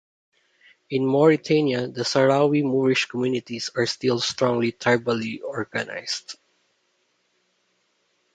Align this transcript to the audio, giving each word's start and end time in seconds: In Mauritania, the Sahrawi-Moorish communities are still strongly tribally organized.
In 0.89 1.05
Mauritania, 1.05 1.87
the 1.87 2.01
Sahrawi-Moorish 2.01 3.05
communities 3.07 3.69
are 3.75 3.85
still 3.85 4.19
strongly 4.19 4.71
tribally 4.71 5.39
organized. 5.43 6.37